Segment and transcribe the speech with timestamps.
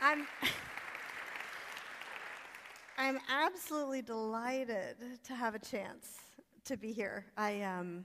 [0.00, 0.26] I'm,
[2.98, 6.18] I'm absolutely delighted to have a chance
[6.64, 7.24] to be here.
[7.36, 8.04] I, um,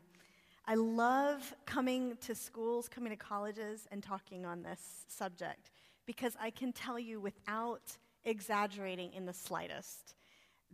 [0.66, 5.72] I love coming to schools, coming to colleges, and talking on this subject
[6.06, 10.16] because I can tell you without exaggerating in the slightest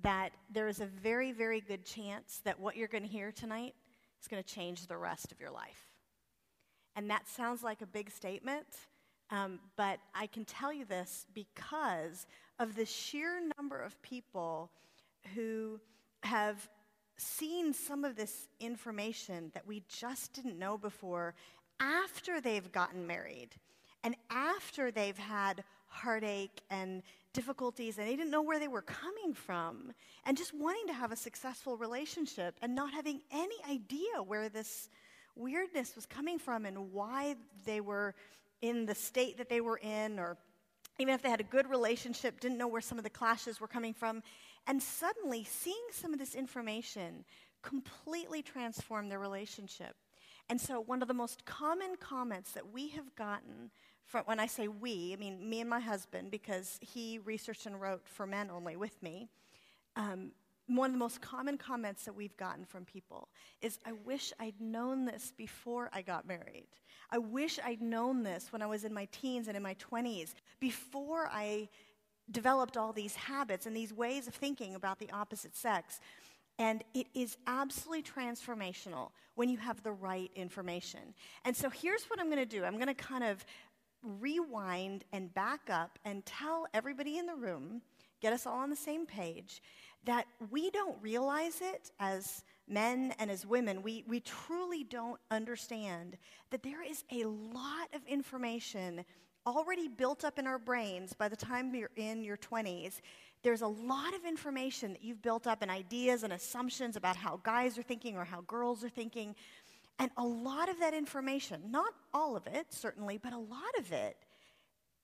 [0.04, 3.74] that there is a very, very good chance that what you're going to hear tonight
[4.22, 5.88] is going to change the rest of your life.
[6.96, 8.68] And that sounds like a big statement,
[9.30, 12.26] um, but I can tell you this because
[12.60, 14.72] of the sheer number of people
[15.36, 15.80] who
[16.24, 16.70] have
[17.18, 21.34] seen some of this information that we just didn't know before
[21.80, 23.50] after they've gotten married
[24.04, 27.02] and after they've had heartache and
[27.34, 29.92] difficulties and they didn't know where they were coming from
[30.26, 34.90] and just wanting to have a successful relationship and not having any idea where this
[35.36, 38.16] weirdness was coming from and why they were
[38.62, 40.38] in the state that they were in or
[41.00, 43.68] even if they had a good relationship didn't know where some of the clashes were
[43.68, 44.24] coming from
[44.68, 47.24] and suddenly seeing some of this information
[47.62, 49.96] completely transformed their relationship
[50.50, 53.70] and so one of the most common comments that we have gotten
[54.06, 57.80] from, when I say we, I mean me and my husband, because he researched and
[57.80, 59.28] wrote for men only with me.
[59.96, 60.32] Um,
[60.68, 63.30] one of the most common comments that we've gotten from people
[63.62, 66.68] is, I wish I'd known this before I got married.
[67.10, 70.34] I wish I'd known this when I was in my teens and in my 20s,
[70.60, 71.70] before I
[72.32, 76.02] developed all these habits and these ways of thinking about the opposite sex.
[76.60, 81.14] And it is absolutely transformational when you have the right information.
[81.46, 83.46] And so here's what I'm going to do I'm going to kind of
[84.04, 87.82] rewind and back up and tell everybody in the room,
[88.22, 89.62] get us all on the same page,
[90.06, 93.82] that we don't realize it as men and as women.
[93.82, 96.18] We, we truly don't understand
[96.52, 99.04] that there is a lot of information
[99.46, 103.00] already built up in our brains by the time you're in your 20s.
[103.44, 107.40] There's a lot of information that you've built up and ideas and assumptions about how
[107.44, 109.36] guys are thinking or how girls are thinking
[110.00, 113.92] and a lot of that information, not all of it, certainly, but a lot of
[113.92, 114.16] it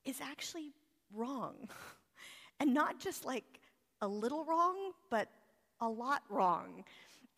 [0.04, 0.72] is actually
[1.12, 1.68] wrong.
[2.60, 3.60] and not just like
[4.04, 5.28] a little wrong, but
[5.80, 6.84] a lot wrong.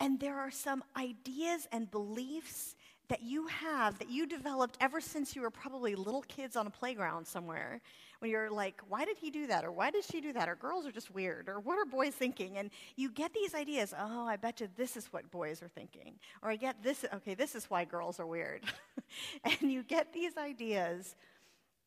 [0.00, 2.74] And there are some ideas and beliefs
[3.08, 6.70] that you have that you developed ever since you were probably little kids on a
[6.70, 7.80] playground somewhere
[8.18, 9.64] when you're like, why did he do that?
[9.64, 10.48] Or why did she do that?
[10.48, 11.48] Or girls are just weird.
[11.48, 12.58] Or what are boys thinking?
[12.58, 13.94] And you get these ideas.
[13.98, 16.14] Oh, I bet you this is what boys are thinking.
[16.42, 18.64] Or I get this, okay, this is why girls are weird.
[19.44, 21.14] and you get these ideas.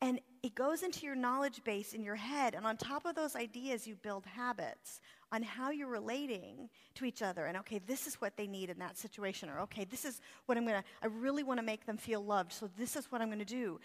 [0.02, 2.54] And it goes into your knowledge base in your head.
[2.54, 5.00] And on top of those ideas, you build habits
[5.30, 7.44] on how you're relating to each other.
[7.44, 9.50] And okay, this is what they need in that situation.
[9.50, 12.24] Or okay, this is what I'm going to, I really want to make them feel
[12.24, 12.52] loved.
[12.52, 13.78] So this is what I'm going to do.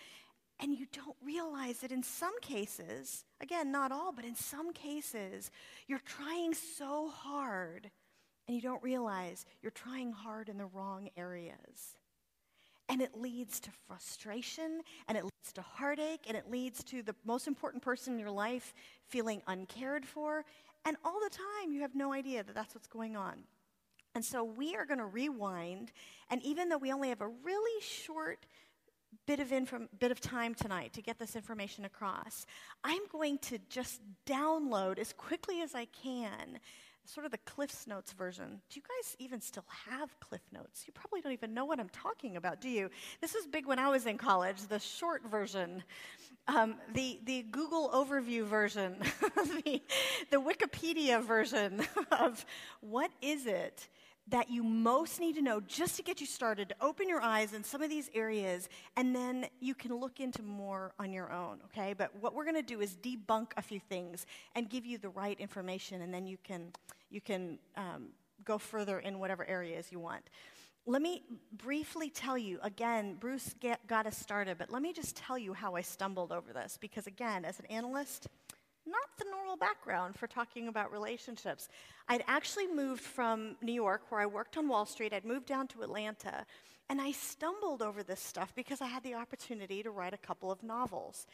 [0.61, 5.51] And you don't realize that in some cases, again, not all, but in some cases,
[5.87, 7.91] you're trying so hard
[8.47, 11.97] and you don't realize you're trying hard in the wrong areas.
[12.87, 17.15] And it leads to frustration, and it leads to heartache, and it leads to the
[17.25, 18.73] most important person in your life
[19.07, 20.45] feeling uncared for.
[20.85, 23.43] And all the time, you have no idea that that's what's going on.
[24.13, 25.91] And so we are going to rewind,
[26.29, 28.45] and even though we only have a really short
[29.25, 29.51] bit of,
[29.99, 32.45] bit of time tonight to get this information across.
[32.83, 36.59] I'm going to just download as quickly as I can
[37.05, 38.61] sort of the Cliff's Notes version.
[38.69, 40.83] Do you guys even still have Cliff Notes?
[40.87, 42.89] You probably don't even know what I'm talking about, do you?
[43.21, 45.83] This was big when I was in college, the short version,
[46.47, 48.97] um, the, the Google overview version,
[49.65, 49.81] the,
[50.31, 52.45] the Wikipedia version of
[52.81, 53.87] what is it
[54.27, 57.53] that you most need to know just to get you started, to open your eyes
[57.53, 61.59] in some of these areas, and then you can look into more on your own,
[61.65, 61.93] okay?
[61.93, 64.25] But what we're going to do is debunk a few things
[64.55, 66.71] and give you the right information, and then you can,
[67.11, 68.07] you can um,
[68.43, 70.23] go further in whatever areas you want.
[70.87, 75.15] Let me briefly tell you again, Bruce get, got us started, but let me just
[75.15, 78.27] tell you how I stumbled over this, because again, as an analyst,
[78.85, 81.69] not the normal background for talking about relationships.
[82.07, 85.67] I'd actually moved from New York, where I worked on Wall Street, I'd moved down
[85.69, 86.45] to Atlanta,
[86.89, 90.51] and I stumbled over this stuff because I had the opportunity to write a couple
[90.51, 91.25] of novels.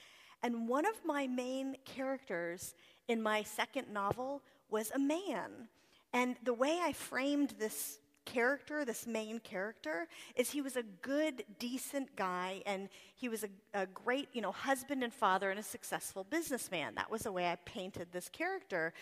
[0.44, 2.74] And one of my main characters
[3.08, 5.68] in my second novel was a man.
[6.14, 8.00] And the way I framed this
[8.32, 13.50] character, this main character, is he was a good, decent guy, and he was a,
[13.74, 16.96] a, great, you know, husband and father and a successful businessman.
[16.96, 18.94] That was the way I painted this character.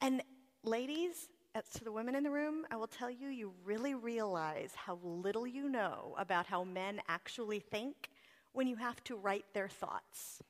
[0.00, 0.22] And
[0.62, 1.28] ladies,
[1.74, 5.46] to the women in the room, I will tell you, you really realize how little
[5.46, 8.10] you know about how men actually think
[8.52, 10.40] when you have to write their thoughts.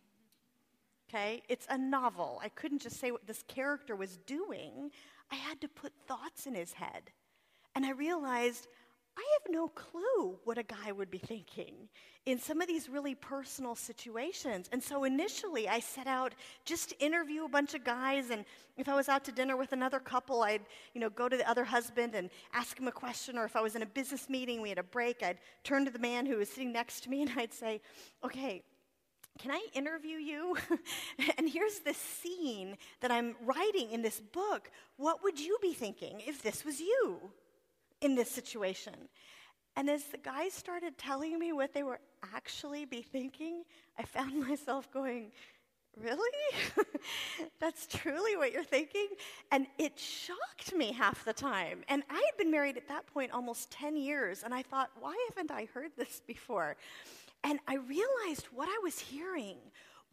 [1.08, 1.42] okay?
[1.48, 2.40] It's a novel.
[2.42, 4.90] I couldn't just say what this character was doing,
[5.30, 7.10] I had to put thoughts in his head.
[7.78, 8.66] And I realized
[9.16, 11.88] I have no clue what a guy would be thinking
[12.26, 14.69] in some of these really personal situations.
[14.72, 16.34] And so initially, I set out
[16.64, 18.30] just to interview a bunch of guys.
[18.30, 18.44] And
[18.76, 21.48] if I was out to dinner with another couple, I'd you know, go to the
[21.48, 23.38] other husband and ask him a question.
[23.38, 25.92] Or if I was in a business meeting, we had a break, I'd turn to
[25.92, 27.80] the man who was sitting next to me and I'd say,
[28.25, 28.64] Okay,
[29.38, 30.56] can I interview you?
[31.38, 34.69] and here's the scene that I'm writing in this book.
[34.96, 37.30] What would you be thinking if this was you?
[38.00, 38.94] In this situation.
[39.76, 42.00] And as the guys started telling me what they were
[42.34, 43.62] actually be thinking,
[43.98, 45.30] I found myself going,
[46.02, 46.30] Really?
[47.60, 49.08] That's truly what you're thinking?
[49.50, 51.82] And it shocked me half the time.
[51.88, 55.16] And I had been married at that point almost 10 years, and I thought, why
[55.28, 56.76] haven't I heard this before?
[57.42, 59.56] And I realized what I was hearing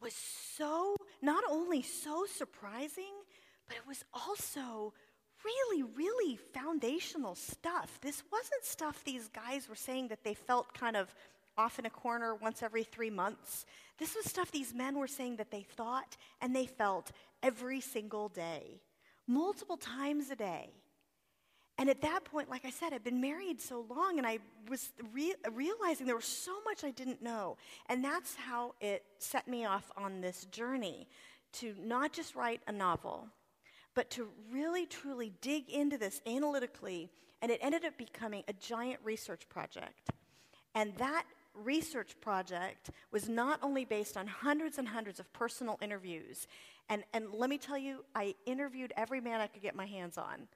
[0.01, 3.13] was so, not only so surprising,
[3.67, 4.93] but it was also
[5.45, 7.99] really, really foundational stuff.
[8.01, 11.13] This wasn't stuff these guys were saying that they felt kind of
[11.57, 13.65] off in a corner once every three months.
[13.97, 17.11] This was stuff these men were saying that they thought and they felt
[17.41, 18.81] every single day,
[19.27, 20.71] multiple times a day.
[21.77, 24.39] And at that point, like I said, I'd been married so long and I
[24.69, 27.57] was re- realizing there was so much I didn't know.
[27.87, 31.07] And that's how it set me off on this journey
[31.53, 33.27] to not just write a novel,
[33.95, 37.09] but to really truly dig into this analytically,
[37.41, 40.09] and it ended up becoming a giant research project.
[40.75, 46.47] And that research project was not only based on hundreds and hundreds of personal interviews,
[46.89, 50.17] and, and let me tell you, I interviewed every man I could get my hands
[50.17, 50.47] on.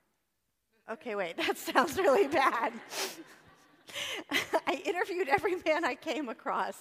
[0.92, 2.74] Okay, wait, that sounds really bad.
[4.68, 6.77] I interviewed every man I came across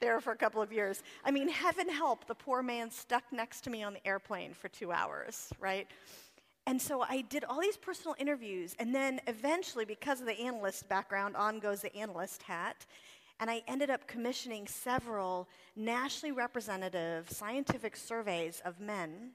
[0.00, 1.02] there for a couple of years.
[1.24, 4.68] I mean, heaven help the poor man stuck next to me on the airplane for
[4.68, 5.86] two hours, right?
[6.66, 10.88] And so I did all these personal interviews, and then eventually, because of the analyst
[10.88, 12.84] background, on goes the analyst hat.
[13.40, 19.30] And I ended up commissioning several nationally representative scientific surveys of men.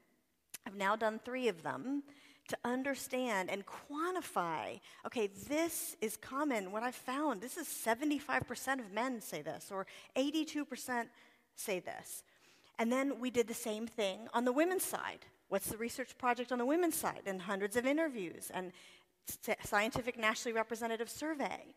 [0.67, 2.03] I've now done three of them
[2.49, 6.71] to understand and quantify okay, this is common.
[6.71, 9.85] What I've found, this is 75% of men say this, or
[10.17, 11.05] 82%
[11.55, 12.23] say this.
[12.79, 15.25] And then we did the same thing on the women's side.
[15.49, 17.21] What's the research project on the women's side?
[17.25, 18.71] And hundreds of interviews and
[19.63, 21.75] scientific nationally representative survey.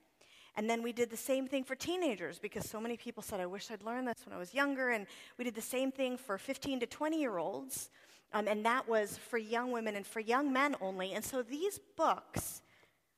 [0.57, 3.47] And then we did the same thing for teenagers because so many people said, I
[3.47, 4.89] wish I'd learned this when I was younger.
[4.89, 7.91] And we did the same thing for 15 to 20 year olds.
[8.33, 11.13] Um, and that was for young women and for young men only.
[11.13, 12.63] And so these books,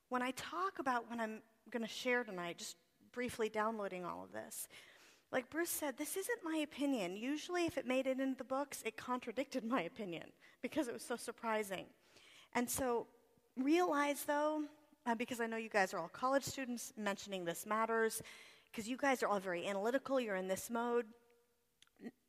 [0.09, 2.77] when I talk about what I'm going to share tonight, just
[3.11, 4.67] briefly downloading all of this,
[5.31, 7.15] like Bruce said, this isn't my opinion.
[7.15, 10.23] Usually, if it made it into the books, it contradicted my opinion
[10.61, 11.85] because it was so surprising.
[12.53, 13.05] And so,
[13.55, 14.63] realize though,
[15.05, 18.21] uh, because I know you guys are all college students, mentioning this matters,
[18.71, 21.05] because you guys are all very analytical, you're in this mode.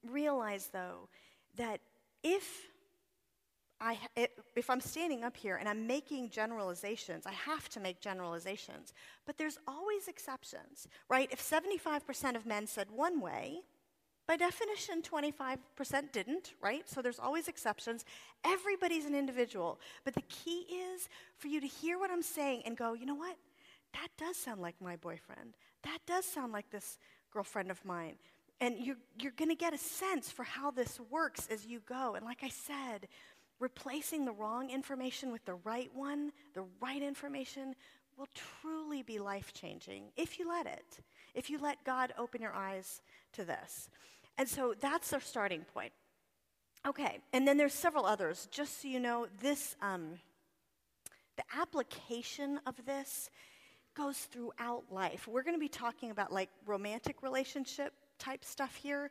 [0.07, 1.09] Realize though
[1.57, 1.81] that
[2.23, 2.71] if
[3.81, 3.97] I,
[4.55, 8.93] if I'm standing up here and I'm making generalizations, I have to make generalizations.
[9.25, 11.31] But there's always exceptions, right?
[11.33, 13.61] If 75% of men said one way,
[14.29, 16.89] by definition, 25% didn't, right?
[16.89, 18.05] So there's always exceptions.
[18.45, 19.81] Everybody's an individual.
[20.05, 21.09] But the key is
[21.39, 23.37] for you to hear what I'm saying and go, you know what?
[23.95, 25.55] That does sound like my boyfriend.
[25.83, 26.99] That does sound like this
[27.33, 28.17] girlfriend of mine.
[28.61, 32.15] And you're, you're going to get a sense for how this works as you go.
[32.15, 33.09] And like I said,
[33.59, 37.75] replacing the wrong information with the right one, the right information,
[38.19, 40.99] will truly be life changing if you let it,
[41.35, 43.01] if you let God open your eyes
[43.33, 43.89] to this.
[44.37, 45.93] And so that's our starting point.
[46.87, 48.49] Okay, and then there's several others.
[48.51, 50.19] Just so you know, this, um,
[51.37, 53.31] the application of this
[53.95, 55.29] goes throughout life.
[55.29, 59.11] We're going to be talking about like romantic relationship type stuff here,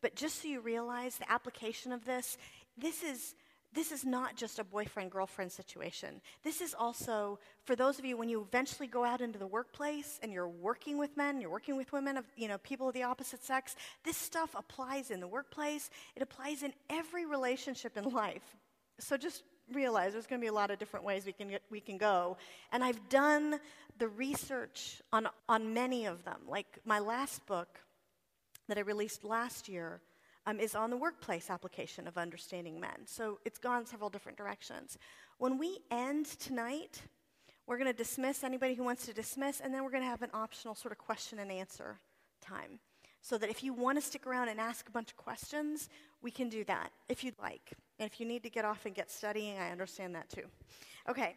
[0.00, 2.38] but just so you realize the application of this,
[2.78, 3.34] this is
[3.72, 6.20] this is not just a boyfriend girlfriend situation.
[6.42, 10.18] This is also for those of you when you eventually go out into the workplace
[10.22, 13.04] and you're working with men, you're working with women of you know people of the
[13.04, 13.76] opposite sex.
[14.04, 15.88] This stuff applies in the workplace.
[16.16, 18.56] It applies in every relationship in life.
[18.98, 21.62] So just realize there's going to be a lot of different ways we can get,
[21.70, 22.36] we can go.
[22.72, 23.60] And I've done
[23.98, 26.40] the research on on many of them.
[26.48, 27.78] Like my last book
[28.70, 30.00] that I released last year
[30.46, 33.04] um, is on the workplace application of understanding men.
[33.04, 34.96] So it's gone several different directions.
[35.38, 37.02] When we end tonight,
[37.66, 40.22] we're going to dismiss anybody who wants to dismiss, and then we're going to have
[40.22, 42.00] an optional sort of question and answer
[42.40, 42.80] time.
[43.22, 45.88] so that if you want to stick around and ask a bunch of questions,
[46.22, 47.72] we can do that if you'd like.
[47.98, 50.44] And if you need to get off and get studying, I understand that too.
[51.08, 51.36] Okay,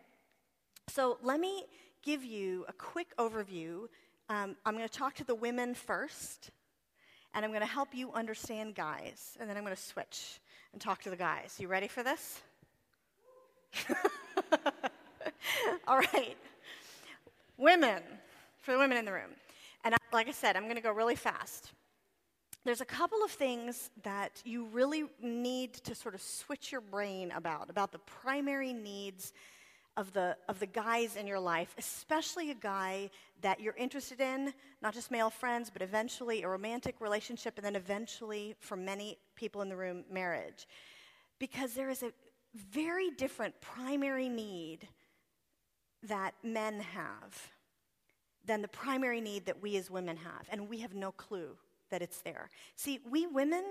[0.88, 1.66] so let me
[2.02, 3.88] give you a quick overview.
[4.30, 6.52] Um, I'm going to talk to the women first,
[7.34, 10.40] and I'm going to help you understand guys, and then I'm going to switch
[10.72, 11.56] and talk to the guys.
[11.60, 12.42] You ready for this?
[15.88, 16.38] All right.
[17.58, 18.02] Women,
[18.62, 19.32] for the women in the room.
[19.84, 21.72] And like I said, I'm going to go really fast.
[22.66, 27.32] There's a couple of things that you really need to sort of switch your brain
[27.36, 29.34] about, about the primary needs
[29.95, 33.09] of the, of the guys in your life, especially a guy
[33.41, 37.75] that you're interested in, not just male friends, but eventually a romantic relationship, and then
[37.75, 40.67] eventually, for many people in the room, marriage.
[41.39, 42.12] Because there is a
[42.55, 44.88] very different primary need
[46.03, 47.51] that men have
[48.45, 51.55] than the primary need that we as women have, and we have no clue
[51.93, 52.50] that it's there.
[52.75, 53.63] See, we women,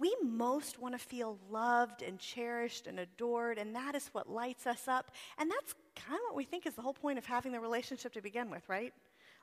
[0.00, 4.66] we most want to feel loved and cherished and adored, and that is what lights
[4.66, 5.10] us up.
[5.36, 8.14] And that's kind of what we think is the whole point of having the relationship
[8.14, 8.94] to begin with, right?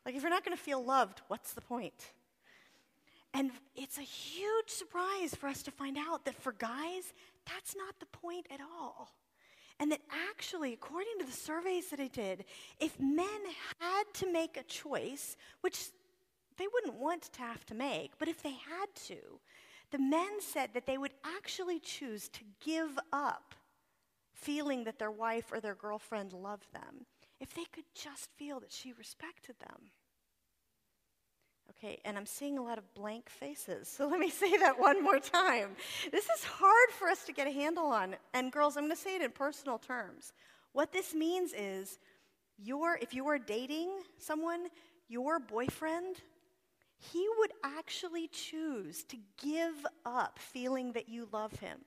[0.04, 1.94] Like, if you're not going to feel loved, what's the point?
[3.36, 7.14] And it's a huge surprise for us to find out that for guys,
[7.46, 9.12] that's not the point at all.
[9.80, 12.46] And that actually, according to the surveys that I did,
[12.80, 13.28] if men
[13.80, 15.90] had to make a choice, which
[16.58, 19.40] they wouldn't want to have to make, but if they had to,
[19.92, 23.56] the men said that they would actually choose to give up
[24.34, 27.06] feeling that their wife or their girlfriend loved them
[27.40, 29.92] if they could just feel that she respected them.
[31.70, 35.04] Okay, and I'm seeing a lot of blank faces, so let me say that one
[35.04, 35.70] more time.
[36.12, 38.16] This is hard for us to get a handle on.
[38.34, 40.34] And girls, I'm to say it in personal terms.
[40.72, 42.00] What this means is
[42.58, 44.68] your if you are dating someone,
[45.08, 46.18] your boyfriend,
[47.12, 51.80] he would actually choose to give up feeling that you love him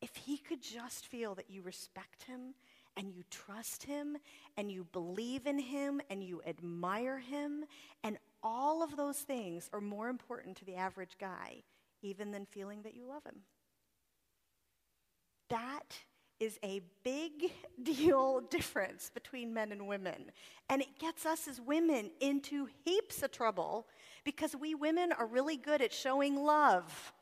[0.00, 2.54] if he could just feel that you respect him
[2.96, 4.16] and you trust him
[4.56, 7.64] and you believe in him and you admire him
[8.02, 11.62] and all of those things are more important to the average guy,
[12.02, 13.40] even than feeling that you love him.
[15.50, 15.98] That
[16.40, 20.32] is a big deal difference between men and women.
[20.68, 23.86] And it gets us as women into heaps of trouble
[24.24, 27.12] because we women are really good at showing love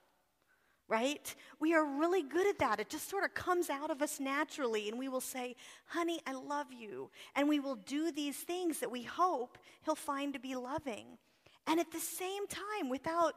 [0.89, 1.35] right?
[1.61, 2.81] We are really good at that.
[2.81, 5.55] It just sort of comes out of us naturally, and we will say,
[5.87, 7.11] Honey, I love you.
[7.37, 11.19] And we will do these things that we hope he'll find to be loving.
[11.67, 13.35] And at the same time, without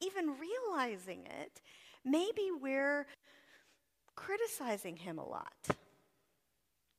[0.00, 1.60] even realizing it,
[2.04, 3.06] maybe we're
[4.14, 5.68] criticizing him a lot.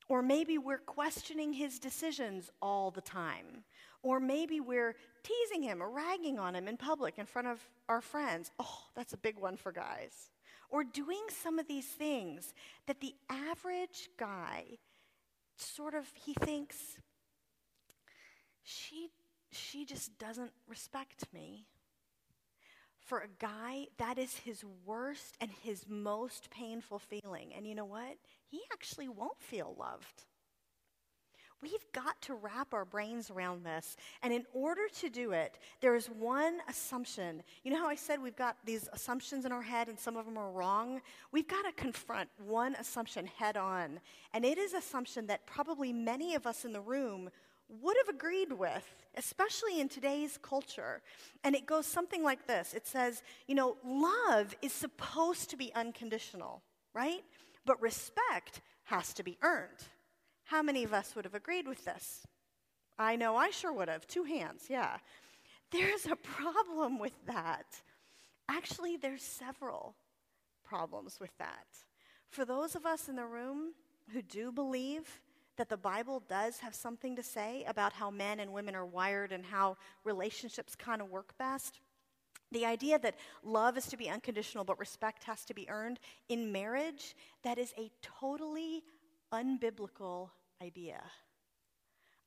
[0.09, 3.63] Or maybe we're questioning his decisions all the time.
[4.01, 8.01] Or maybe we're teasing him or ragging on him in public in front of our
[8.01, 8.51] friends.
[8.59, 10.29] Oh, that's a big one for guys.
[10.69, 12.53] Or doing some of these things
[12.87, 14.79] that the average guy
[15.55, 16.97] sort of he thinks
[18.63, 19.09] she
[19.51, 21.67] she just doesn't respect me.
[23.03, 27.53] For a guy, that is his worst and his most painful feeling.
[27.55, 28.17] And you know what?
[28.47, 30.23] He actually won't feel loved.
[31.61, 33.95] We've got to wrap our brains around this.
[34.21, 37.41] And in order to do it, there is one assumption.
[37.63, 40.25] You know how I said we've got these assumptions in our head and some of
[40.25, 40.99] them are wrong?
[41.31, 44.01] We've got to confront one assumption head on.
[44.33, 47.29] And it is assumption that probably many of us in the room
[47.81, 51.01] would have agreed with, especially in today's culture.
[51.43, 55.73] And it goes something like this it says, you know, love is supposed to be
[55.73, 56.61] unconditional,
[56.93, 57.23] right?
[57.65, 59.87] But respect has to be earned.
[60.45, 62.25] How many of us would have agreed with this?
[62.99, 64.05] I know I sure would have.
[64.05, 64.97] Two hands, yeah.
[65.71, 67.65] There's a problem with that.
[68.49, 69.95] Actually, there's several
[70.63, 71.65] problems with that.
[72.29, 73.73] For those of us in the room
[74.11, 75.21] who do believe
[75.57, 79.31] that the Bible does have something to say about how men and women are wired
[79.31, 81.79] and how relationships kind of work best,
[82.51, 86.51] the idea that love is to be unconditional but respect has to be earned in
[86.51, 88.83] marriage, that is a totally
[89.31, 90.29] unbiblical
[90.61, 91.01] idea.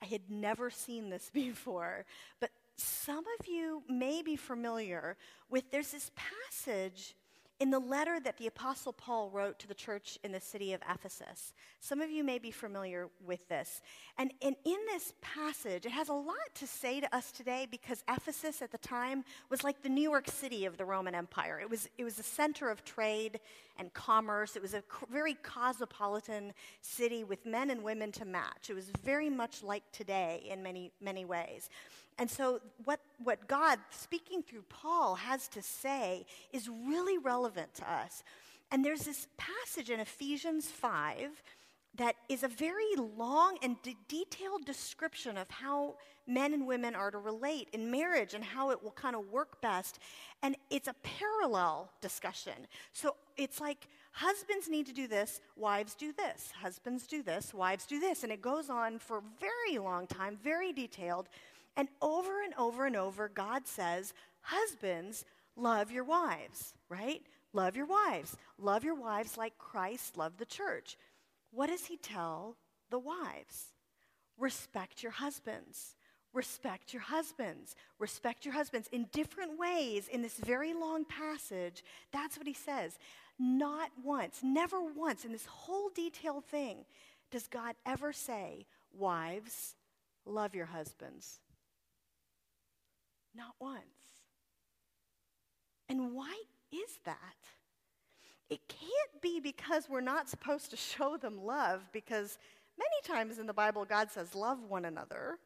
[0.03, 2.05] I had never seen this before,
[2.41, 5.17] but some of you may be familiar
[5.49, 7.15] with there's this passage
[7.59, 10.83] in the letter that the Apostle Paul wrote to the church in the city of
[10.91, 11.55] Ephesus.
[11.81, 13.81] Some of you may be familiar with this.
[14.19, 18.05] And, and in this passage, it has a lot to say to us today because
[18.09, 21.59] Ephesus at the time was like the New York City of the Roman Empire.
[21.59, 23.41] It was, it was a center of trade
[23.79, 28.71] and commerce, it was a very cosmopolitan city with men and women to match.
[28.71, 31.71] It was very much like today in many, many ways.
[32.19, 37.91] And so, what, what God, speaking through Paul, has to say is really relevant to
[37.91, 38.23] us.
[38.71, 41.43] And there's this passage in Ephesians 5
[41.97, 47.11] that is a very long and de- detailed description of how men and women are
[47.11, 49.99] to relate in marriage and how it will kind of work best.
[50.43, 52.67] And it's a parallel discussion.
[52.93, 57.87] So it's like husbands need to do this, wives do this, husbands do this, wives
[57.87, 58.23] do this.
[58.23, 61.29] And it goes on for a very long time, very detailed.
[61.77, 65.25] And over and over and over, God says, Husbands,
[65.57, 67.23] love your wives, right?
[67.53, 68.37] Love your wives.
[68.59, 70.97] Love your wives like Christ loved the church.
[71.51, 72.57] What does he tell
[72.91, 73.73] the wives?
[74.39, 75.97] Respect your husbands.
[76.33, 77.75] Respect your husbands.
[77.99, 81.83] Respect your husbands in different ways in this very long passage.
[82.13, 82.99] That's what he says.
[83.39, 86.85] Not once, never once in this whole detailed thing
[87.31, 89.75] does God ever say, Wives,
[90.25, 91.41] love your husbands.
[93.35, 93.83] Not once.
[95.89, 96.35] And why
[96.73, 97.17] is that?
[98.49, 102.39] It can't be because we're not supposed to show them love, because
[102.79, 105.39] many times in the Bible, God says, Love one another.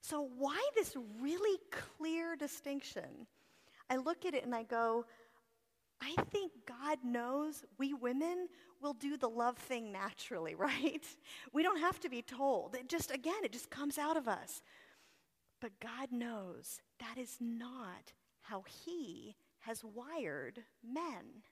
[0.00, 3.26] So, why this really clear distinction?
[3.90, 5.04] I look at it and I go,
[6.02, 8.48] I think God knows we women
[8.80, 11.04] will do the love thing naturally, right?
[11.52, 12.74] We don't have to be told.
[12.74, 14.62] It just, again, it just comes out of us.
[15.60, 21.44] But God knows that is not how He has wired men.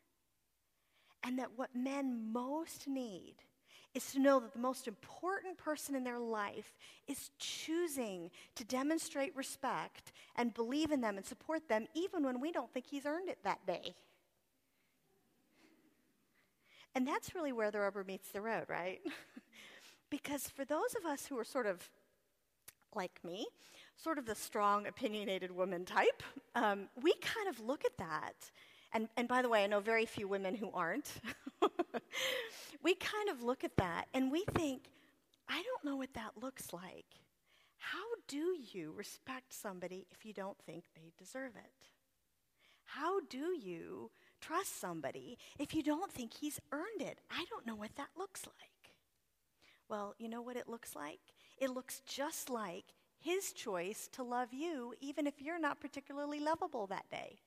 [1.22, 3.36] And that what men most need
[3.94, 6.76] is to know that the most important person in their life
[7.06, 12.52] is choosing to demonstrate respect and believe in them and support them, even when we
[12.52, 13.94] don't think he's earned it that day.
[16.94, 19.00] And that's really where the rubber meets the road, right?
[20.10, 21.88] because for those of us who are sort of
[22.94, 23.46] like me,
[23.96, 26.22] sort of the strong, opinionated woman type,
[26.54, 28.34] um, we kind of look at that.
[28.92, 31.12] And, and by the way, I know very few women who aren't.
[32.82, 34.90] we kind of look at that and we think,
[35.48, 37.06] I don't know what that looks like.
[37.76, 41.88] How do you respect somebody if you don't think they deserve it?
[42.84, 47.18] How do you trust somebody if you don't think he's earned it?
[47.30, 48.94] I don't know what that looks like.
[49.88, 51.20] Well, you know what it looks like?
[51.58, 52.84] It looks just like
[53.18, 57.38] his choice to love you, even if you're not particularly lovable that day.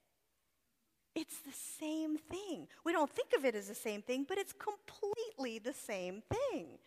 [1.15, 2.67] It's the same thing.
[2.84, 6.79] We don't think of it as the same thing, but it's completely the same thing.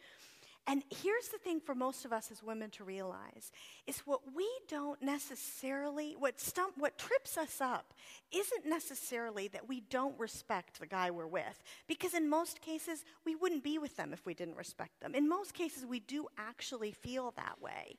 [0.68, 3.52] And here's the thing for most of us as women to realize
[3.86, 7.94] is what we don't necessarily what stump what trips us up
[8.32, 13.36] isn't necessarily that we don't respect the guy we're with because in most cases we
[13.36, 15.14] wouldn't be with them if we didn't respect them.
[15.14, 17.98] In most cases we do actually feel that way.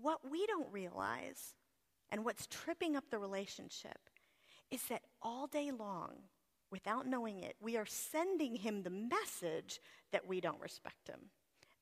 [0.00, 1.54] What we don't realize
[2.10, 3.98] and what's tripping up the relationship
[4.70, 6.14] is that all day long,
[6.70, 9.80] without knowing it, we are sending him the message
[10.12, 11.30] that we don't respect him,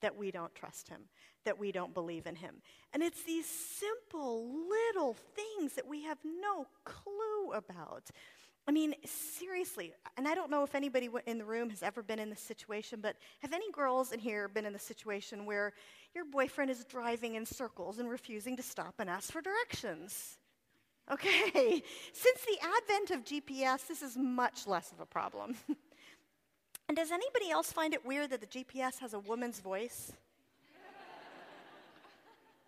[0.07, 1.01] that we don't trust him,
[1.45, 2.63] that we don't believe in him.
[2.93, 8.09] And it's these simple little things that we have no clue about.
[8.69, 12.21] I mean, seriously, and I don't know if anybody in the room has ever been
[12.21, 15.73] in this situation, but have any girls in here been in the situation where
[16.15, 20.39] your boyfriend is driving in circles and refusing to stop and ask for directions?
[21.11, 25.57] Okay, since the advent of GPS, this is much less of a problem.
[26.89, 30.13] and does anybody else find it weird that the GPS has a woman's voice?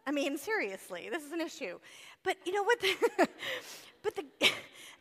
[0.06, 1.78] I mean, seriously, this is an issue.
[2.24, 2.80] But you know what?
[2.80, 2.96] The
[4.02, 4.24] but the,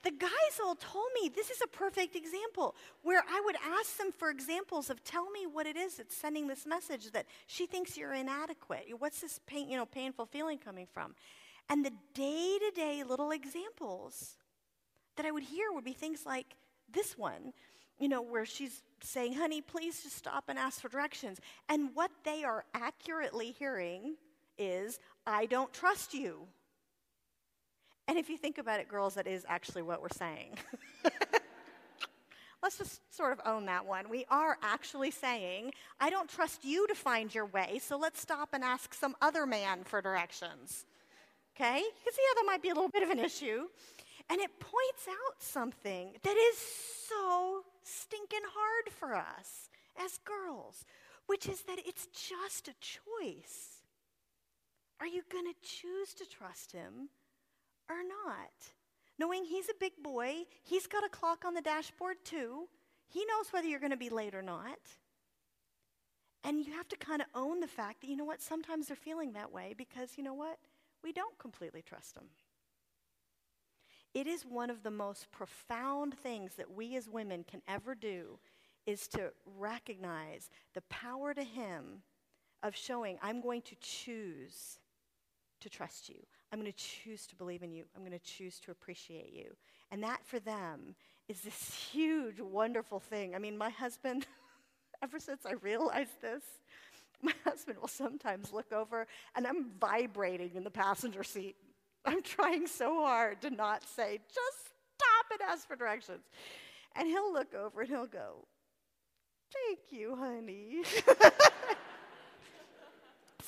[0.04, 4.12] the guys all told me this is a perfect example where I would ask them
[4.12, 7.98] for examples of tell me what it is that's sending this message that she thinks
[7.98, 8.88] you're inadequate.
[9.00, 11.16] What's this pain, you know, painful feeling coming from?
[11.70, 14.36] And the day to day little examples
[15.16, 16.56] that I would hear would be things like
[16.92, 17.54] this one,
[18.00, 21.40] you know, where she's saying, honey, please just stop and ask for directions.
[21.70, 24.16] And what they are accurately hearing
[24.58, 26.48] is, I don't trust you.
[28.08, 30.58] And if you think about it, girls, that is actually what we're saying.
[32.64, 34.10] Let's just sort of own that one.
[34.10, 38.50] We are actually saying, I don't trust you to find your way, so let's stop
[38.54, 40.86] and ask some other man for directions.
[41.56, 41.78] Okay?
[41.78, 43.68] You can see how that might be a little bit of an issue.
[44.30, 46.58] And it points out something that is
[47.08, 49.70] so stinking hard for us
[50.04, 50.86] as girls,
[51.28, 53.82] which is that it's just a choice.
[55.00, 57.10] Are you going to choose to trust him
[57.90, 58.74] or not?
[59.20, 62.68] Knowing he's a big boy, he's got a clock on the dashboard too.
[63.08, 64.80] He knows whether you're going to be late or not.
[66.44, 68.96] And you have to kind of own the fact that, you know what, sometimes they're
[68.96, 70.60] feeling that way because, you know what,
[71.04, 72.26] we don't completely trust him.
[74.18, 78.40] It is one of the most profound things that we as women can ever do
[78.88, 82.02] is to recognize the power to him
[82.64, 84.80] of showing I'm going to choose
[85.60, 86.16] to trust you.
[86.52, 87.84] I'm going to choose to believe in you.
[87.96, 89.56] I'm going to choose to appreciate you.
[89.92, 90.96] And that for them
[91.28, 93.36] is this huge, wonderful thing.
[93.36, 94.26] I mean, my husband,
[95.04, 96.42] ever since I realized this,
[97.22, 101.56] my husband will sometimes look over and I'm vibrating in the passenger seat.
[102.08, 106.24] I'm trying so hard to not say, just stop and ask for directions.
[106.96, 108.46] And he'll look over and he'll go,
[109.52, 110.78] Thank you, honey.
[110.84, 111.10] it's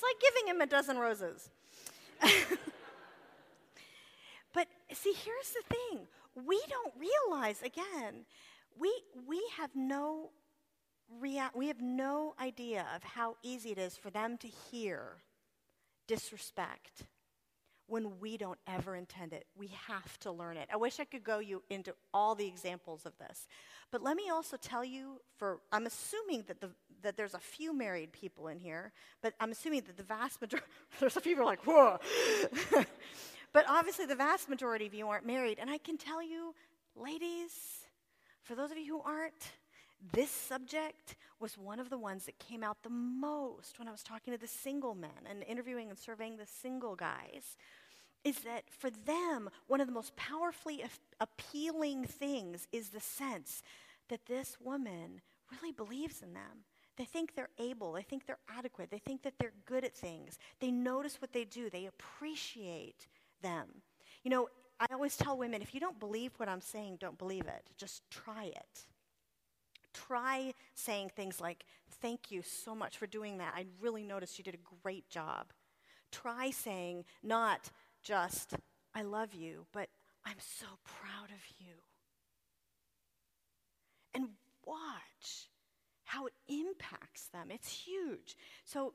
[0.02, 1.50] like giving him a dozen roses.
[4.54, 6.06] but see, here's the thing
[6.46, 8.24] we don't realize, again,
[8.78, 8.92] we,
[9.26, 10.30] we have no
[11.18, 15.16] rea- we have no idea of how easy it is for them to hear
[16.06, 17.04] disrespect
[17.90, 19.46] when we don't ever intend it.
[19.56, 20.68] We have to learn it.
[20.72, 23.48] I wish I could go you into all the examples of this.
[23.90, 26.70] But let me also tell you for I'm assuming that the
[27.02, 30.68] that there's a few married people in here, but I'm assuming that the vast majority
[31.00, 31.98] there's a few people like, whoa.
[33.52, 35.58] but obviously the vast majority of you aren't married.
[35.58, 36.54] And I can tell you,
[36.94, 37.52] ladies,
[38.42, 39.52] for those of you who aren't,
[40.12, 44.02] this subject was one of the ones that came out the most when I was
[44.02, 47.56] talking to the single men and interviewing and surveying the single guys.
[48.24, 50.84] Is that for them, one of the most powerfully
[51.20, 53.62] appealing things is the sense
[54.08, 56.64] that this woman really believes in them.
[56.96, 60.38] They think they're able, they think they're adequate, they think that they're good at things.
[60.60, 63.06] They notice what they do, they appreciate
[63.40, 63.68] them.
[64.22, 67.46] You know, I always tell women if you don't believe what I'm saying, don't believe
[67.46, 67.70] it.
[67.78, 68.86] Just try it.
[69.92, 71.64] Try saying things like,
[72.00, 73.52] Thank you so much for doing that.
[73.54, 75.52] I really noticed you did a great job.
[76.10, 77.70] Try saying, not
[78.02, 78.54] just,
[78.94, 79.88] I love you, but
[80.24, 81.74] I'm so proud of you.
[84.14, 84.28] And
[84.66, 85.48] watch
[86.04, 87.50] how it impacts them.
[87.50, 88.36] It's huge.
[88.64, 88.94] So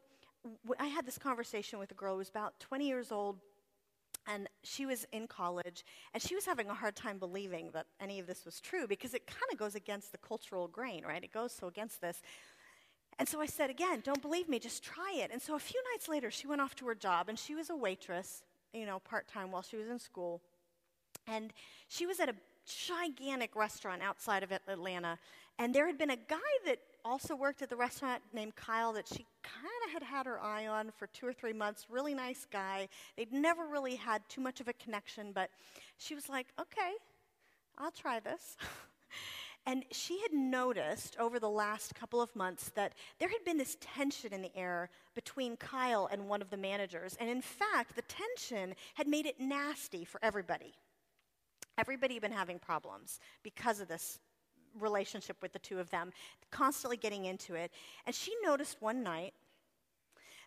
[0.80, 3.38] I had this conversation with a girl who was about 20 years old
[4.28, 8.20] and she was in college, and she was having a hard time believing that any
[8.20, 11.24] of this was true because it kind of goes against the cultural grain, right?
[11.24, 12.22] It goes so against this.
[13.20, 15.30] And so I said, again, don't believe me, just try it.
[15.32, 17.70] And so a few nights later, she went off to her job, and she was
[17.70, 18.42] a waitress,
[18.76, 20.42] you know, part time while she was in school.
[21.28, 21.54] And
[21.88, 22.36] she was at a
[22.88, 25.18] gigantic restaurant outside of Atlanta,
[25.58, 29.08] and there had been a guy that also worked at the restaurant named Kyle that
[29.08, 31.86] she kind of had had her eye on for two or three months.
[31.90, 32.90] Really nice guy.
[33.16, 35.50] They'd never really had too much of a connection, but
[35.98, 36.94] she was like, okay,
[37.78, 38.58] I'll try this.
[39.66, 43.78] and she had noticed over the last couple of months that there had been this
[43.82, 47.18] tension in the air between Kyle and one of the managers.
[47.20, 50.74] And in fact, the tension had made it nasty for everybody.
[51.78, 54.20] Everybody had been having problems because of this
[54.80, 56.12] relationship with the two of them,
[56.52, 57.72] constantly getting into it.
[58.06, 59.34] And she noticed one night,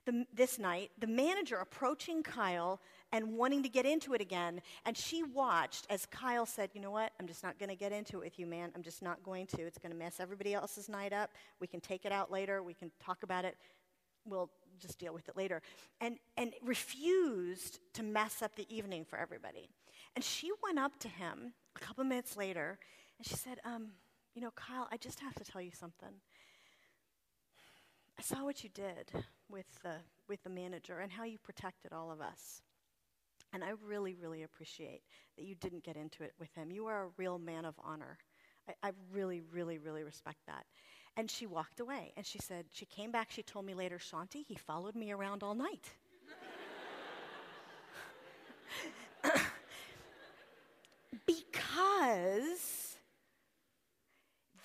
[0.07, 2.81] the, this night, the manager approaching Kyle
[3.13, 4.61] and wanting to get into it again.
[4.85, 7.13] And she watched as Kyle said, You know what?
[7.19, 8.71] I'm just not going to get into it with you, man.
[8.75, 9.63] I'm just not going to.
[9.63, 11.31] It's going to mess everybody else's night up.
[11.61, 12.63] We can take it out later.
[12.63, 13.57] We can talk about it.
[14.25, 15.63] We'll just deal with it later.
[16.01, 19.69] And, and refused to mess up the evening for everybody.
[20.15, 22.79] And she went up to him a couple minutes later
[23.19, 23.89] and she said, um,
[24.35, 26.09] You know, Kyle, I just have to tell you something.
[28.19, 29.13] I saw what you did
[29.49, 29.95] with the,
[30.29, 32.63] with the manager and how you protected all of us.
[33.53, 35.03] And I really, really appreciate
[35.37, 36.71] that you didn't get into it with him.
[36.71, 38.19] You are a real man of honor.
[38.69, 40.67] I, I really, really, really respect that.
[41.17, 44.45] And she walked away and she said, she came back, she told me later, Shaunti,
[44.47, 45.91] he followed me around all night.
[51.27, 52.97] because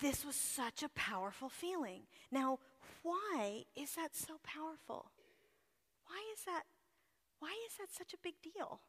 [0.00, 2.02] this was such a powerful feeling.
[2.30, 2.58] Now,
[3.02, 5.10] why is that so powerful?
[6.06, 6.64] Why is that
[7.38, 8.80] why is that such a big deal?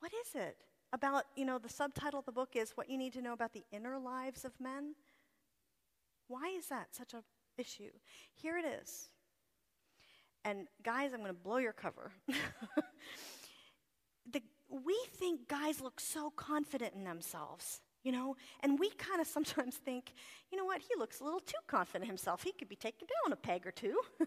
[0.00, 0.56] What is it
[0.92, 3.52] about, you know, the subtitle of the book is What You Need to Know About
[3.52, 4.94] the Inner Lives of Men?
[6.28, 7.22] Why is that such a
[7.58, 7.90] issue?
[8.34, 9.10] Here it is.
[10.44, 12.12] And guys, I'm going to blow your cover.
[14.32, 19.26] the, we think guys look so confident in themselves, you know, and we kind of
[19.26, 20.14] sometimes think,
[20.50, 22.42] you know what, he looks a little too confident himself.
[22.42, 24.00] He could be taken down a peg or two.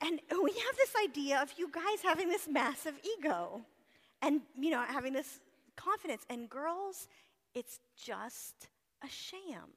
[0.00, 3.62] and we have this idea of you guys having this massive ego
[4.22, 5.40] and, you know, having this
[5.76, 6.24] confidence.
[6.28, 7.08] And girls,
[7.54, 8.68] it's just
[9.04, 9.70] a sham.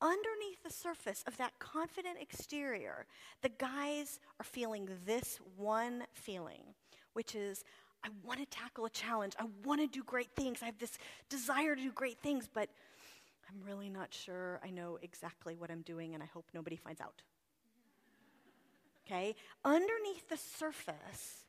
[0.00, 3.06] Underneath the surface of that confident exterior,
[3.40, 6.62] the guys are feeling this one feeling,
[7.12, 7.64] which is,
[8.04, 9.34] I want to tackle a challenge.
[9.38, 10.58] I want to do great things.
[10.60, 12.68] I have this desire to do great things, but
[13.48, 17.00] I'm really not sure I know exactly what I'm doing, and I hope nobody finds
[17.00, 17.22] out.
[19.06, 19.34] Okay?
[19.64, 21.46] Underneath the surface,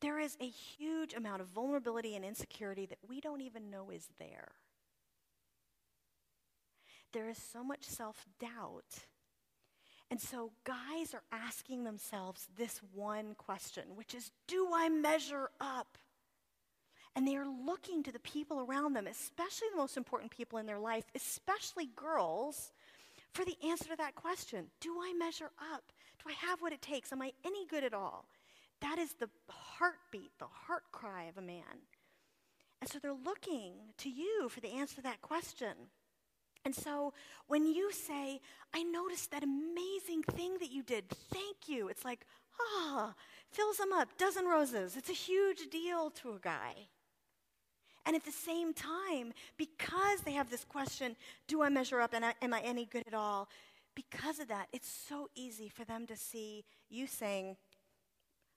[0.00, 4.08] there is a huge amount of vulnerability and insecurity that we don't even know is
[4.18, 4.52] there.
[7.12, 9.06] There is so much self doubt.
[10.10, 15.98] And so, guys are asking themselves this one question, which is Do I measure up?
[17.16, 20.66] And they are looking to the people around them, especially the most important people in
[20.66, 22.72] their life, especially girls,
[23.32, 25.92] for the answer to that question Do I measure up?
[26.22, 27.12] Do I have what it takes?
[27.12, 28.26] Am I any good at all?
[28.80, 31.86] That is the heartbeat, the heart cry of a man.
[32.80, 35.74] And so they're looking to you for the answer to that question.
[36.64, 37.12] And so
[37.46, 38.40] when you say,
[38.74, 42.26] I noticed that amazing thing that you did, thank you, it's like,
[42.60, 43.14] ah,
[43.50, 44.96] fills them up, dozen roses.
[44.96, 46.74] It's a huge deal to a guy.
[48.06, 51.14] And at the same time, because they have this question,
[51.46, 53.48] do I measure up and am I any good at all?
[53.98, 57.56] Because of that, it's so easy for them to see you saying,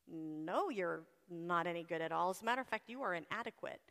[0.08, 1.02] no, you're
[1.32, 2.30] not any good at all.
[2.30, 3.82] As a matter of fact, you are inadequate.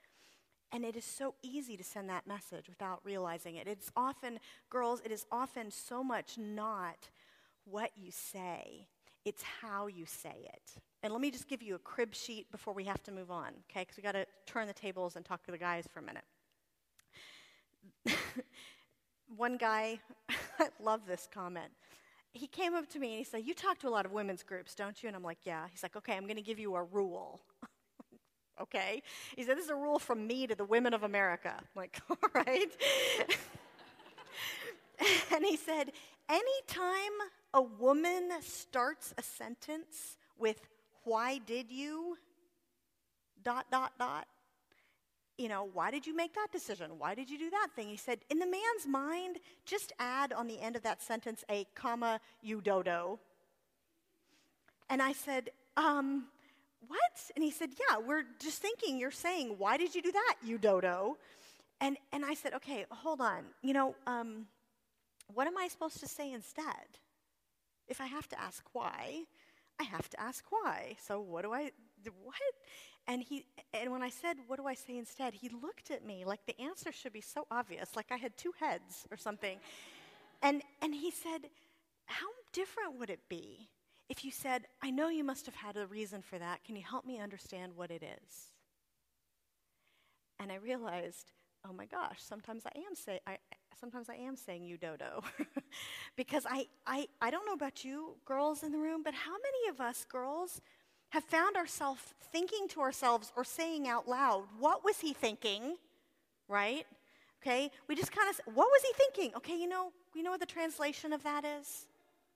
[0.71, 3.67] And it is so easy to send that message without realizing it.
[3.67, 4.39] It's often,
[4.71, 7.09] girls, it is often so much not
[7.65, 8.87] what you say,
[9.25, 10.81] it's how you say it.
[11.03, 13.49] And let me just give you a crib sheet before we have to move on,
[13.69, 13.81] okay?
[13.81, 16.25] Because we got to turn the tables and talk to the guys for a minute.
[19.37, 20.01] One guy,
[20.59, 21.71] I love this comment.
[22.33, 24.43] He came up to me and he said, You talk to a lot of women's
[24.43, 25.09] groups, don't you?
[25.09, 25.67] And I'm like, Yeah.
[25.71, 27.41] He's like, Okay, I'm going to give you a rule.
[28.61, 29.03] okay?
[29.37, 31.55] He said, This is a rule from me to the women of America.
[31.57, 32.71] I'm like, All right.
[35.35, 35.93] and he said,
[36.29, 37.17] Anytime
[37.55, 40.61] a woman starts a sentence with,
[41.05, 42.17] Why did you?
[43.43, 44.27] dot, dot, dot.
[45.41, 46.91] You know, why did you make that decision?
[46.99, 47.89] Why did you do that thing?
[47.89, 51.67] He said, in the man's mind, just add on the end of that sentence a
[51.75, 53.19] comma, you dodo.
[54.91, 55.49] And I said,
[55.79, 56.27] um,
[56.87, 57.31] what?
[57.35, 60.59] And he said, Yeah, we're just thinking you're saying, Why did you do that, you
[60.59, 61.17] dodo?
[61.81, 63.45] And, and I said, Okay, hold on.
[63.63, 64.47] You know, um,
[65.33, 66.99] what am I supposed to say instead?
[67.89, 69.23] If I have to ask why,
[69.81, 70.97] I have to ask why.
[71.03, 71.71] So what do I,
[72.23, 72.35] what?
[73.07, 75.35] And, he, and when I said, What do I say instead?
[75.35, 78.53] he looked at me like the answer should be so obvious, like I had two
[78.59, 79.59] heads or something.
[80.43, 81.49] and, and he said,
[82.07, 83.69] How different would it be
[84.11, 86.65] if you said, I know you must have had a reason for that.
[86.65, 88.51] Can you help me understand what it is?
[90.41, 91.31] And I realized,
[91.69, 93.37] oh my gosh, sometimes I am say I
[93.79, 95.23] sometimes I am saying you dodo.
[96.17, 99.71] because I, I I don't know about you girls in the room, but how many
[99.71, 100.61] of us girls
[101.11, 105.77] have found ourselves thinking to ourselves or saying out loud, what was he thinking?
[106.49, 106.87] Right?
[107.43, 107.71] Okay?
[107.89, 109.35] We just kind of what was he thinking?
[109.37, 111.87] Okay, you know, you know what the translation of that is?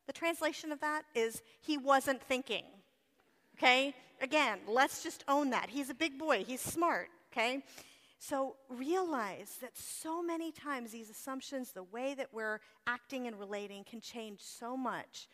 [0.07, 2.65] The translation of that is he wasn't thinking.
[3.57, 3.95] Okay?
[4.21, 5.71] Again, let's just own that.
[5.71, 7.63] He's a big boy, he's smart, okay?
[8.19, 13.85] So realize that so many times these assumptions, the way that we're acting and relating,
[13.85, 15.29] can change so much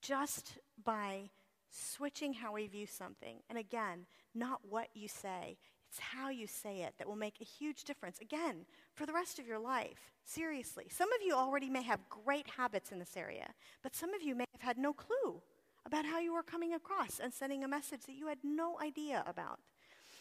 [0.00, 1.30] just by
[1.72, 3.38] switching how we view something.
[3.48, 5.56] And again, not what you say,
[5.88, 8.18] it's how you say it that will make a huge difference.
[8.20, 10.10] Again, for the rest of your life.
[10.24, 10.86] Seriously.
[10.88, 13.48] Some of you already may have great habits in this area,
[13.82, 15.42] but some of you may have had no clue
[15.84, 19.24] about how you were coming across and sending a message that you had no idea
[19.26, 19.58] about.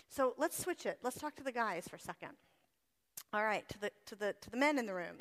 [0.10, 1.00] So let's switch it.
[1.04, 2.32] Let's talk to the guys for a second.
[3.32, 5.18] All right, to the, to the, to the men in the room.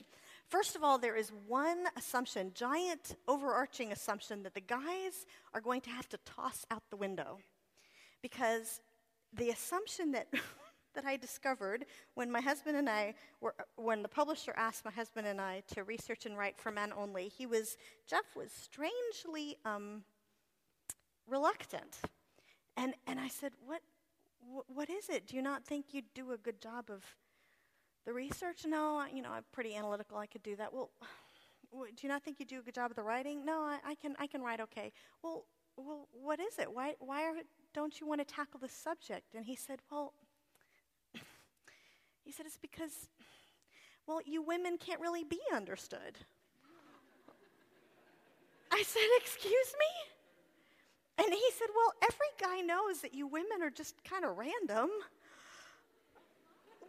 [0.50, 5.80] First of all, there is one assumption, giant overarching assumption, that the guys are going
[5.82, 7.38] to have to toss out the window.
[8.20, 8.80] Because
[9.32, 10.26] the assumption that,
[10.94, 15.28] that I discovered when my husband and I were, when the publisher asked my husband
[15.28, 17.76] and I to research and write for men only, he was,
[18.08, 20.02] Jeff was strangely um,
[21.28, 22.00] reluctant.
[22.76, 23.82] And, and I said, what,
[24.66, 25.28] what is it?
[25.28, 27.04] Do you not think you'd do a good job of
[28.04, 28.64] the research?
[28.66, 30.18] No, you know, I'm pretty analytical.
[30.18, 30.72] I could do that.
[30.72, 30.90] Well,
[31.72, 33.44] do you not think you do a good job of the writing?
[33.44, 34.16] No, I, I can.
[34.18, 34.92] I can write okay.
[35.22, 35.44] Well,
[35.76, 36.72] well, what is it?
[36.72, 37.34] Why, why are,
[37.74, 39.34] don't you want to tackle this subject?
[39.34, 40.12] And he said, Well,
[42.24, 43.08] he said, It's because,
[44.06, 46.18] well, you women can't really be understood.
[48.72, 51.24] I said, Excuse me?
[51.24, 54.90] And he said, Well, every guy knows that you women are just kind of random.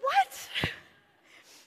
[0.01, 0.49] What?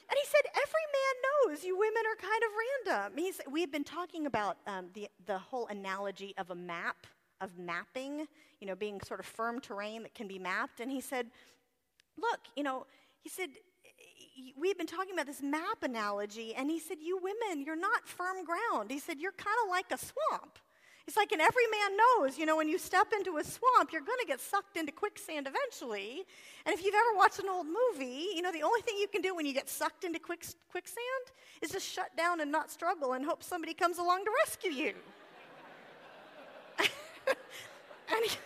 [0.09, 3.19] And he said, Every man knows you women are kind of random.
[3.19, 7.07] He's, we've been talking about um, the, the whole analogy of a map
[7.41, 8.27] of mapping,
[8.61, 10.81] you know, being sort of firm terrain that can be mapped.
[10.81, 11.27] And he said,
[12.17, 12.87] Look, you know,
[13.21, 13.51] he said,
[14.57, 18.45] we've been talking about this map analogy, and he said, You women, you're not firm
[18.45, 18.91] ground.
[18.91, 20.59] He said, You're kind of like a swamp.
[21.07, 24.01] It's like, and every man knows, you know, when you step into a swamp, you're
[24.01, 26.25] going to get sucked into quicksand eventually.
[26.65, 29.21] And if you've ever watched an old movie, you know, the only thing you can
[29.21, 31.25] do when you get sucked into quick, quicksand
[31.61, 34.95] is just shut down and not struggle and hope somebody comes along to rescue you.
[36.79, 38.37] and, he,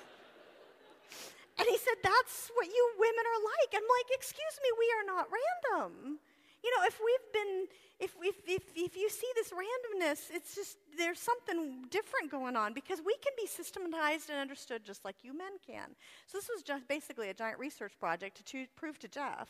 [1.59, 3.71] and he said, That's what you women are like.
[3.73, 6.19] I'm like, Excuse me, we are not random.
[6.63, 7.67] You know, if we've been,
[8.01, 12.75] if, if, if, if you see this randomness, it's just, there's something different going on
[12.75, 15.95] because we can be systematized and understood just like you men can.
[16.27, 19.49] So this was just basically a giant research project to prove to Jeff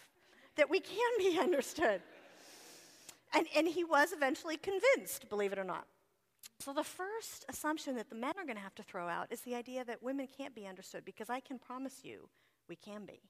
[0.57, 2.03] that we can be understood.
[3.35, 5.87] And, and he was eventually convinced, believe it or not.
[6.61, 9.43] So, the first assumption that the men are going to have to throw out is
[9.43, 12.29] the idea that women can't be understood because I can promise you
[12.69, 13.21] we can be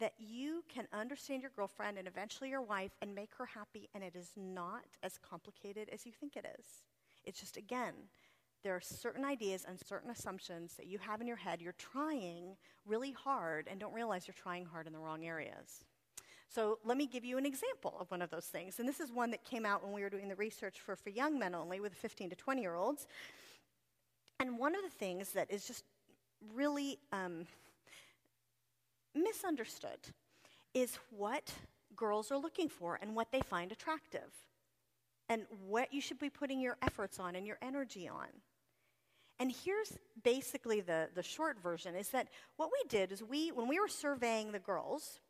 [0.00, 4.04] that you can understand your girlfriend and eventually your wife and make her happy, and
[4.04, 6.66] it is not as complicated as you think it is.
[7.24, 7.94] It's just, again,
[8.64, 11.60] there are certain ideas and certain assumptions that you have in your head.
[11.60, 12.56] You're trying
[12.86, 15.84] really hard and don't realize you're trying hard in the wrong areas.
[16.50, 18.78] So, let me give you an example of one of those things.
[18.78, 21.10] And this is one that came out when we were doing the research for, for
[21.10, 23.06] young men only with 15 to 20 year olds.
[24.40, 25.84] And one of the things that is just
[26.54, 27.46] really um,
[29.22, 29.98] misunderstood
[30.74, 31.52] is what
[31.96, 34.32] girls are looking for and what they find attractive
[35.28, 38.28] and what you should be putting your efforts on and your energy on.
[39.40, 43.68] And here's basically the, the short version is that what we did is we, when
[43.68, 45.20] we were surveying the girls,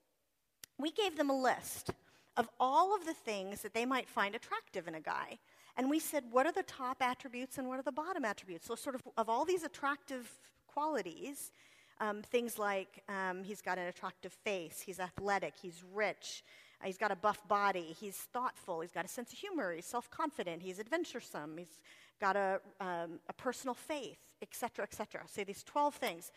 [0.79, 1.91] we gave them a list
[2.37, 5.39] of all of the things that they might find attractive in a guy.
[5.77, 8.67] And we said, what are the top attributes and what are the bottom attributes?
[8.67, 10.31] So, sort of, of all these attractive
[10.67, 11.53] qualities,
[12.01, 16.45] um, things like um, he's got an attractive face, he's athletic, he's rich,
[16.81, 19.87] uh, he's got a buff body, he's thoughtful, he's got a sense of humor, he's
[19.87, 21.81] self confident, he's adventuresome, he's
[22.21, 25.23] got a, um, a personal faith, etc., etc.
[25.27, 26.33] Say these 12 things.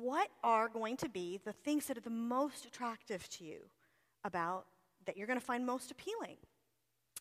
[0.00, 3.58] What are going to be the things that are the most attractive to you
[4.24, 4.66] about
[5.04, 6.36] that you're going to find most appealing?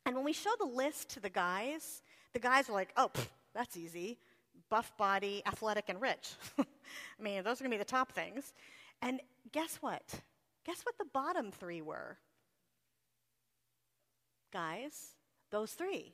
[0.06, 2.02] And when we show the list to the guys,
[2.34, 4.18] the guys are like, oh, pff, that's easy
[4.70, 6.34] buff body, athletic, and rich.
[6.60, 6.64] I
[7.22, 8.54] mean, those are going to be the top things.
[9.02, 10.22] And guess what?
[10.66, 12.18] Guess what the bottom three were?
[14.52, 15.16] Guys,
[15.52, 16.14] those three.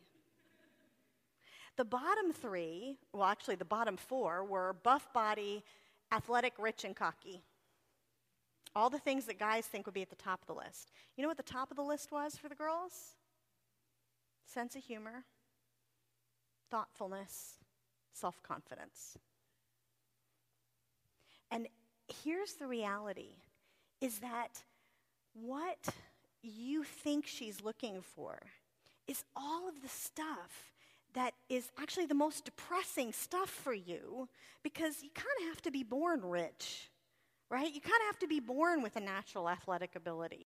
[1.78, 5.64] The bottom three, well, actually, the bottom four were buff body,
[6.12, 7.44] athletic, rich, and cocky.
[8.76, 10.92] All the things that guys think would be at the top of the list.
[11.16, 13.16] You know what the top of the list was for the girls?
[14.46, 15.24] Sense of humor,
[16.70, 17.61] thoughtfulness,
[18.14, 19.18] self confidence.
[21.52, 21.68] And
[22.24, 23.36] here's the reality
[24.00, 24.64] is that
[25.34, 25.88] what
[26.42, 28.40] you think she's looking for
[29.08, 30.72] is all of the stuff
[31.14, 34.30] that is actually the most depressing stuff for you
[34.64, 36.90] because you kind of have to be born rich,
[37.50, 37.74] right?
[37.74, 40.40] You kind of have to be born with a natural athletic ability.